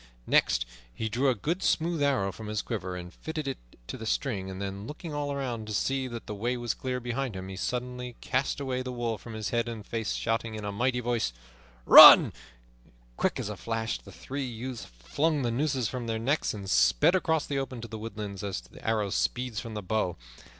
[0.25, 4.07] Next he drew a good smooth arrow from his quiver and fitted it to the
[4.07, 7.55] string; then, looking all around to see that the way was clear behind him, he
[7.55, 11.33] suddenly cast away the wool from his head and face, shouting in a mighty voice,
[11.85, 12.33] "Run!"
[13.15, 17.13] Quick as a flash the three youths flung the nooses from their necks and sped
[17.13, 20.17] across the open to the woodlands as the arrow speeds from the bow.